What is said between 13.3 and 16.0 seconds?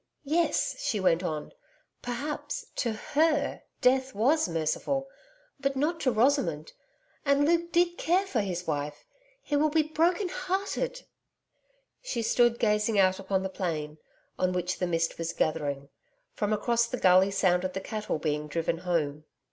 the plain, on which the mist was gathering.